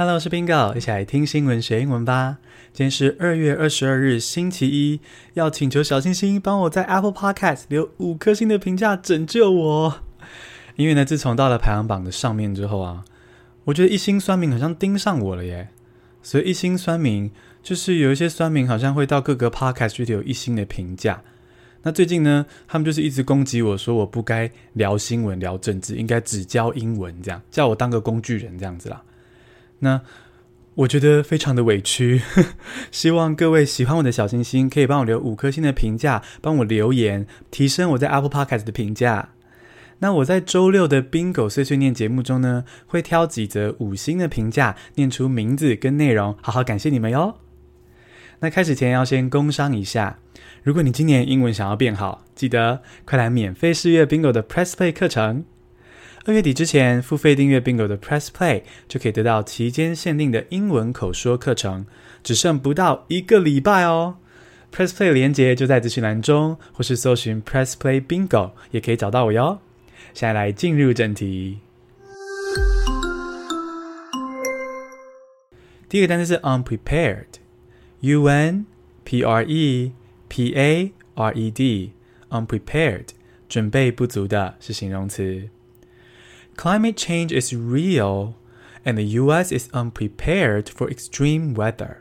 [0.00, 2.38] Hello，我是冰糕一起来听新闻学英文吧。
[2.72, 4.98] 今天是二月二十二日，星期一。
[5.34, 10.00] 要请求小星星帮我在 Apple Podcast 留五颗星的评价，拯救我。
[10.76, 13.04] 因为呢，自从到了排行榜的上面之后啊，
[13.64, 15.68] 我觉得一星酸民好像盯上我了耶。
[16.22, 17.30] 所以一星酸民
[17.62, 21.22] 就是有一些酸民好像会到各个 Podcast 去留一星的评价。
[21.82, 29.02] 那最近呢，他们就是一直攻击我说我不该聊新闻、聊政治，应该只教英文，这样叫我当个工具人这样子啦。
[29.80, 30.00] 那
[30.76, 32.22] 我觉得非常的委屈，
[32.90, 39.30] 希望各位喜欢我的小星星可以帮我留五颗星的评价，帮我留言，提升我在 Apple Podcast 的评价。
[39.98, 47.36] 那我在周六的 Bingo 碎碎念节目中呢，会挑几则五星的评价，念出名字跟内容，好好感谢你们哟。
[48.38, 50.18] 那开始前要先工商一下，
[50.62, 55.44] 如果你今年英文想要变好，记得快来免费试阅 Bingo 的 Press Play 课程。
[56.26, 61.86] 二月底之前，付费订阅 Bingo 的 Press Play 就可以得到期间限定的英文口说课程，
[62.22, 64.18] 只剩不到一个礼拜哦。
[64.70, 69.60] Press Play 连接就在资讯栏中，或是搜寻 Press Play Bingo 也可以找到我哟。
[70.12, 71.60] 现在来进入正题，
[75.88, 78.66] 第一个单词是 unprepared，U N
[79.04, 79.92] P R E
[80.28, 83.06] P A R E D，unprepared，
[83.48, 85.48] 准备不足的是形容词。
[86.56, 88.34] Climate change is real,
[88.84, 89.50] and the U.S.
[89.50, 91.98] is unprepared for extreme weather.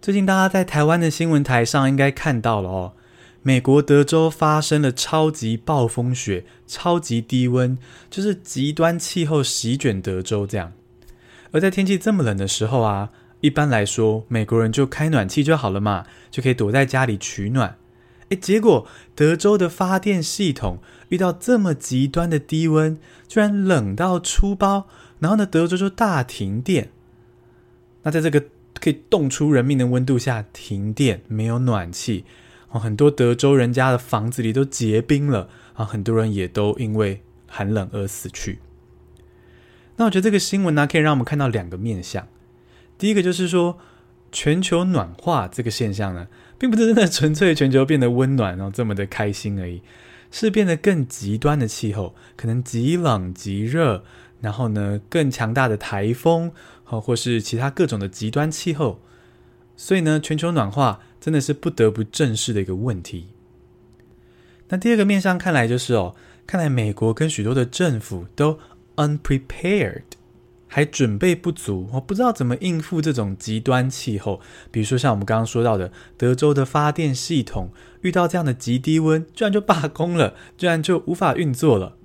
[0.00, 2.92] 最近大家在台湾的新闻台上应该看到了哦，
[3.42, 7.76] 美国德州发生了超级暴风雪、超级低温，
[8.08, 10.72] 就是极端气候席卷德州这样。
[11.50, 17.76] 而在天气这么冷的时候啊，一般来说美国人就开暖气就好了嘛，就可以躲在家里取暖。
[18.32, 20.78] 诶，结果德州的发电系统
[21.10, 26.90] 遇到这么极端的低温，居然冷到出包，然后呢，德州就大停电。
[28.04, 28.44] 那在这个
[28.80, 32.24] 可以冻出人命的温度下停电，没有暖气，
[32.70, 38.60] 哦，很多德州人家的房子里都结冰了啊，很多人也都因为寒冷而死去。
[39.96, 42.26] 那我觉得这个新闻呢，可以让我们看到两个面向。
[42.96, 43.78] 第一个就是说，
[44.32, 46.28] 全球暖化这个现象呢，
[46.62, 49.82] 并不是真的纯粹全球变得温暖，然后这么的开心而已，
[50.30, 54.04] 是变得更极端的气候，可能极冷极热，
[54.40, 56.52] 然后呢，更强大的台风，
[56.84, 59.00] 或是其他各种的极端气候。
[59.76, 63.30] 所以呢，全球暖化真的是不得不正视的一个问题。
[64.68, 66.14] 那第二个面向看来就是哦，
[66.46, 68.60] 看来美国跟许多的政府都
[68.94, 70.04] unprepared。
[70.74, 74.40] 还准备不足，我不知道怎么应付这种极端气候。
[74.70, 81.96] 比如说像我们刚刚说到的，德州的发电系统遇到这样的极低温，居然就罢工了，居然就无法运作了。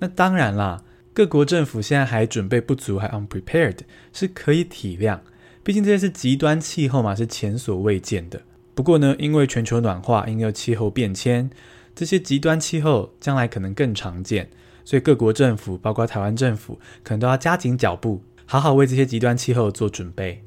[0.00, 0.84] 那当然啦，
[1.14, 3.78] 各国政府现在还准备不足，还 unprepared，
[4.12, 5.20] 是可以体谅。
[5.62, 8.42] 毕竟这些是极端气候嘛，是前所未见的。
[8.74, 11.48] 不过呢，因为全球暖化，因为气候变迁，
[11.94, 14.50] 这些极端气候将来可能更常见。
[14.88, 20.42] 所以各国政府，包括台湾政府，可能都要加紧脚步，好好为这些极端气候做准备。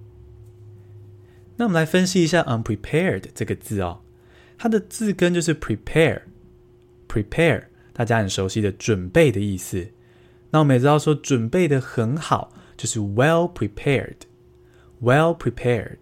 [1.57, 4.01] 那我们来分析一下 “unprepared” 这个字哦，
[4.57, 9.89] 它的字根就是 “prepare”，“prepare” 大家很熟悉的准备的意思。
[10.49, 15.97] 那我们也知道说准备的很好，就是 “well prepared”，“well prepared”。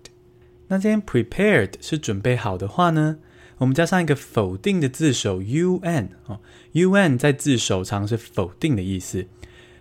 [0.70, 3.20] 那今天 “prepared” 是准备好的话呢？
[3.60, 6.40] 我们加上一个否定的字首 un 哦
[6.74, 9.28] ，un 在字首常是否定的意思，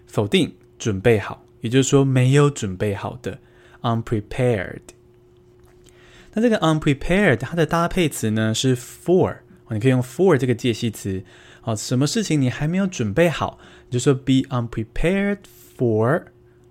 [0.04, 3.38] 否定准备好，也就是说没有准备好的
[3.82, 4.80] unprepared。
[6.32, 9.36] 那这个 unprepared 它的搭配词呢是 for，
[9.70, 11.22] 你可以用 for 这个介系词，
[11.60, 15.38] 好，什么事情你还没有准备好，你就说 be unprepared
[15.76, 16.24] for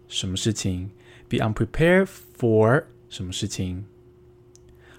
[0.09, 0.91] 什么事情
[1.29, 3.85] ，be unprepared for 什么事情。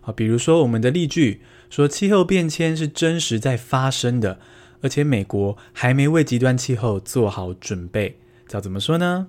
[0.01, 1.43] 好，比如说我们的例句。
[1.70, 4.40] 说气候变迁是真实在发生的，
[4.82, 8.20] 而且美国还没为极端气候做好准备。
[8.52, 9.28] 要怎么说呢？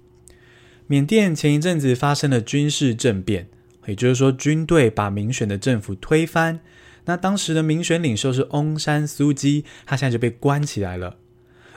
[0.87, 3.49] 缅甸前一阵子发生了军事政变，
[3.87, 6.61] 也就是说，军队把民选的政府推翻。
[7.07, 11.17] 那当时的民选领袖是翁山苏姬，他现在就被关起来了。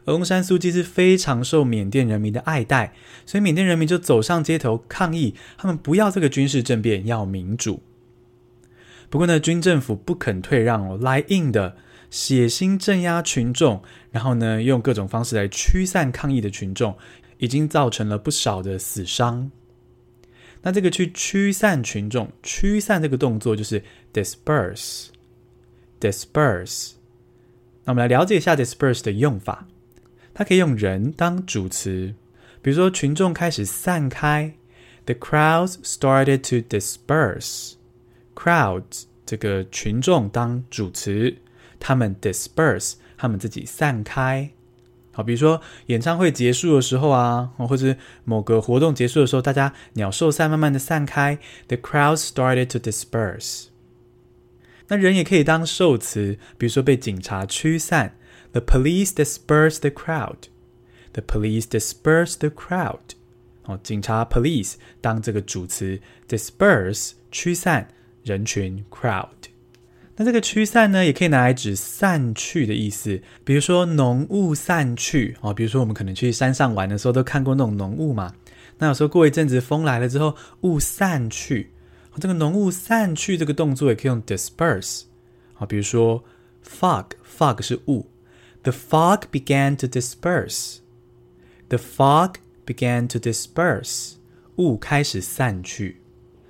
[0.07, 2.93] 而翁山苏姬是非常受缅甸人民的爱戴，
[3.25, 7.81] 所以缅甸人民就走上街头抗议，他们不要这个军事政变，要民主。
[9.09, 11.75] 不过呢，军政府不肯退让哦，来硬的，
[12.09, 16.97] 血腥镇压群众，然后呢，用各种方式来驱散抗议的群众，
[17.37, 19.51] 已经造成了不少的死伤。
[20.61, 23.83] 那这个去驱散群众，驱散这个动作就是
[24.13, 26.91] disperse，disperse。
[27.83, 29.67] 那我们来了解一下 disperse 的用法，
[30.37, 32.13] 它可以用人当主词，
[32.61, 34.53] 比如说群众开始散开
[35.05, 37.73] ，the crowds started to disperse。
[38.35, 41.35] crowds 这个群众当主词，
[41.79, 44.51] 他们 disperse，他们自己散开。
[45.11, 51.39] 好，比如说演唱会结束的时候啊，或者是某个活动结束的时候，大家鸟兽散，慢慢的散开。
[51.67, 53.69] The crowds started to disperse。
[54.89, 58.16] 那人也可以当受词，比如说被警察驱散。
[58.53, 60.47] The police disperse the crowd。
[61.13, 62.99] The police disperse the crowd。
[63.63, 67.87] 哦，警察 police 当这个主词，disperse 驱散
[68.23, 69.27] 人群 crowd。
[70.15, 73.21] 那这个驱散呢，也可以拿来指散去的意思。
[73.43, 78.33] 比如说浓雾散去哦，比如说我们可能去山上玩的时候，都看过那种浓雾嘛。
[78.79, 81.71] 那有时候过一阵子风来了之后，雾散去，
[82.19, 85.03] 这个浓雾散去这个动作也可以用 disperse
[85.55, 85.65] 啊。
[85.65, 86.23] 比如说
[86.67, 88.07] fog，fog 是雾
[88.67, 90.79] ，the fog began to disperse。
[91.69, 92.35] the fog
[92.65, 94.15] began to disperse，
[94.57, 96.01] 雾开始散去。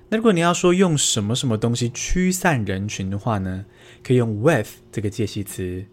[0.08, 3.66] 那如果你要说用什么什么东西驱散人群的话呢，
[4.02, 5.84] 可以用 with 这个介系词。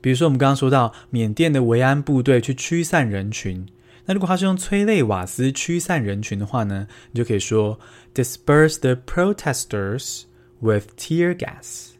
[0.00, 3.66] 比如说我们刚刚说到缅甸的维安部队去驱散人群，
[4.06, 7.78] 那如果它是用催泪瓦斯驱散人群的话呢，你就可以说
[8.14, 10.22] disperse the protesters
[10.60, 11.90] with tear gas。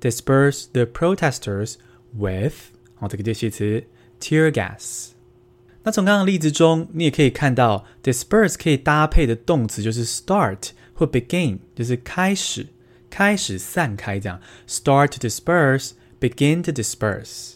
[0.00, 1.76] disperse the protesters
[2.18, 2.54] with
[2.94, 3.84] 好，这个介系词
[4.20, 5.08] tear gas。
[5.82, 12.66] 那从刚刚的例子中，你也可以看到，disperse 可以搭配的动词就是 start 或 begin，就是开始、
[13.08, 14.40] 开始散开这样。
[14.66, 17.52] start to disperse，begin to disperse。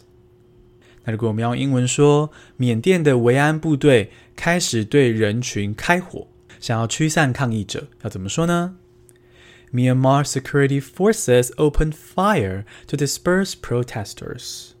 [1.03, 6.27] 那如果我们用英文说，缅甸的维安部队开始对人群开火，
[6.59, 8.77] 想要驱散抗议者，要怎么说呢
[9.72, 14.74] ？Myanmar security forces opened fire to disperse protesters.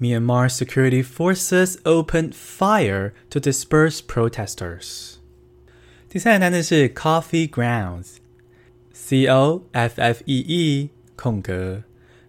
[0.00, 5.18] Myanmar security forces opened fire to disperse protesters。
[6.08, 11.82] 第三个单词是 coffee grounds，c o f f e e 空格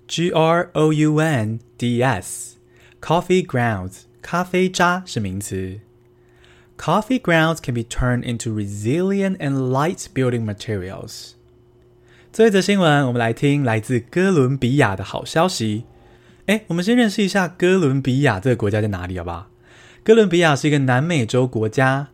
[0.07, 5.79] g r o u n d s，coffee grounds 咖啡渣是名词。
[6.77, 11.35] Coffee grounds can be turned into resilient and light building materials。
[12.32, 15.82] 这一则新闻，我们来听来自哥伦比亚的好消息。
[16.46, 19.50] 哎，我们先认识一下哥伦比亚这个国家在哪里，好不好？
[20.04, 22.10] 哥伦比亚是一个南美洲国家。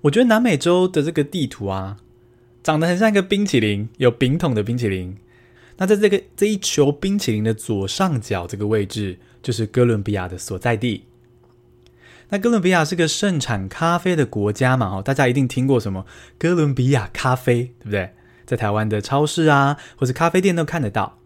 [0.00, 1.98] 我觉得南美洲的这个地图啊，
[2.62, 5.18] 长得很像一个冰淇淋，有饼筒的冰淇淋。
[5.76, 11.04] 那在这个这一球冰淇淋的左上角这个位置，就是哥伦比亚的所在地。
[12.30, 14.86] 那哥伦比亚是个盛产咖啡的国家嘛？
[14.96, 16.06] 哦，大家一定听过什么
[16.38, 18.14] 哥伦比亚咖啡，对不对？
[18.48, 21.18] 在台湾的超市啊，或者咖啡店都看得到。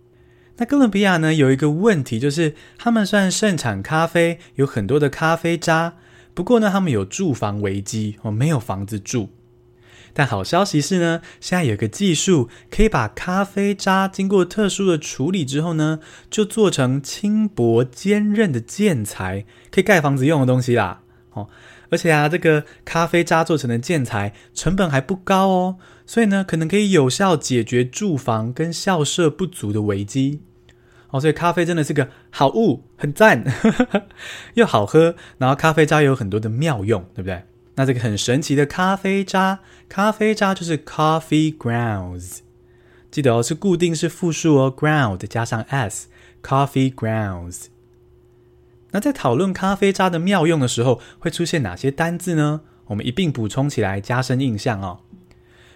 [0.56, 5.94] 那哥伦比亚呢，有一个问题，就是他们虽然盛产咖啡，有很多的咖啡渣，
[6.34, 9.30] 不过呢，他们有住房危机哦，没有房子住。
[10.12, 21.00] 但好消息是呢，现在有个技术可以把咖啡渣经过特殊的处理之后呢，就做成轻薄坚韧的建材，可以盖房子用的东西啦。
[21.30, 21.48] 哦，
[21.88, 25.76] 而且啊，这个咖啡渣做成的建材成本还不高哦。
[26.12, 30.42] 所以呢，可能可以有效解决住房跟校舍不足的危机。
[31.08, 33.42] 哦，所以咖啡真的是个好物，很赞，
[34.52, 35.14] 又好喝。
[35.38, 37.44] 然后咖啡渣有很多的妙用，对不对？
[37.76, 42.40] 那这个很神奇的咖啡渣，咖啡渣就是 coffee grounds。
[43.10, 47.68] 记得哦，是固定式复数哦，ground 加上 s，coffee grounds。
[48.90, 52.60] 那在讨论咖啡渣的妙用的时候，会出现哪些单字呢？
[52.88, 55.00] 我们一并补充起来，加深印象哦。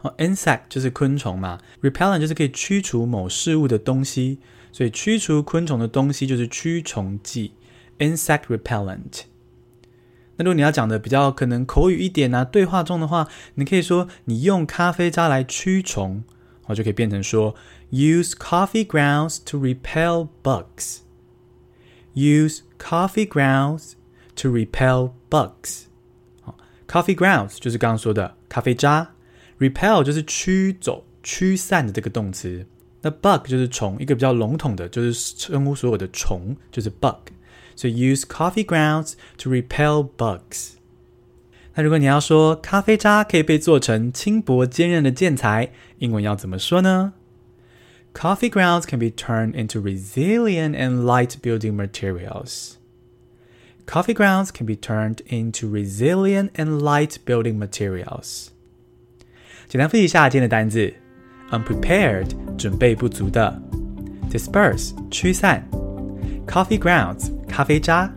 [0.00, 4.40] 哦，insect 就是昆虫嘛，repellent 就是可以驱除某事物的东西，
[4.72, 7.52] 所以驱除昆虫的东西就是驱虫剂
[8.00, 9.26] ，insect repellent。
[10.36, 16.24] 那如果你要讲的比较可能口语一点啊，对话中的话，你可以说你用咖啡渣来驱虫，
[16.65, 17.55] 我就可以变成说
[17.91, 23.93] use coffee grounds to repel bugs。use coffee grounds
[24.35, 25.83] to repel bugs。
[26.41, 26.57] 好，
[26.87, 29.13] coffee grounds 就是刚刚说的咖啡渣，
[29.59, 32.65] repel 就是驱走、驱散的这个动词。
[33.01, 37.29] 那 bug 就是虫，一个比较笼统的，就是称呼所有的虫，就是 bug。
[37.75, 40.71] 所以 use coffee grounds to repel bugs。
[41.75, 47.13] 那如果你要说咖啡渣可以被做成轻薄坚韧的建材，英文要怎么说呢？
[48.13, 52.73] Coffee grounds can be turned into resilient and light building materials.
[53.85, 58.47] Coffee grounds can be turned into resilient and light building materials.
[59.67, 60.91] 简单复习一下今天的单字：
[61.51, 63.61] unprepared 准备不足的，
[64.31, 65.63] disperse 驱散，
[66.47, 68.11] coffee grounds 咖啡渣。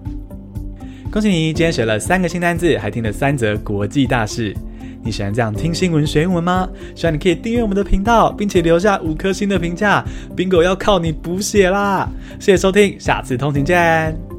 [1.15, 4.53] 恭喜你，今天学了三个新单字，还听了三则国际大事。
[5.01, 6.67] 你喜欢这样听新闻学英文吗？
[6.93, 10.03] 希望你可以订阅我们的频道，并且留下五颗星的评价。
[10.35, 12.09] Bingo 要靠你补血啦！
[12.37, 14.34] 谢谢收听，下次通勤见。